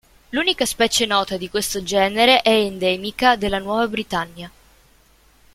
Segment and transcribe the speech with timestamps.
[0.31, 4.49] L'unica specie nota di questo genere è endemica della Nuova Britannia.